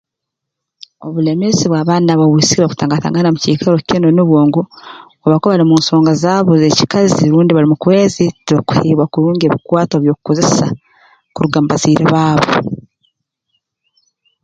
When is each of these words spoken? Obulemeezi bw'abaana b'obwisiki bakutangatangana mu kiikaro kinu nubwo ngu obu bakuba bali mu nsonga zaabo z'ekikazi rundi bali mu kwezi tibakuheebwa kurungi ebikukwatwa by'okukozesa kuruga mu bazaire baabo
Obulemeezi 1.05 1.65
bw'abaana 1.67 2.11
b'obwisiki 2.19 2.59
bakutangatangana 2.61 3.31
mu 3.33 3.39
kiikaro 3.43 3.77
kinu 3.87 4.07
nubwo 4.11 4.39
ngu 4.47 4.61
obu 5.23 5.31
bakuba 5.31 5.53
bali 5.53 5.65
mu 5.69 5.75
nsonga 5.81 6.11
zaabo 6.21 6.51
z'ekikazi 6.61 7.23
rundi 7.31 7.51
bali 7.53 7.67
mu 7.71 7.77
kwezi 7.85 8.23
tibakuheebwa 8.45 9.05
kurungi 9.11 9.43
ebikukwatwa 9.45 9.97
by'okukozesa 9.99 10.65
kuruga 11.33 11.57
mu 11.61 11.67
bazaire 11.71 12.05
baabo 12.13 12.49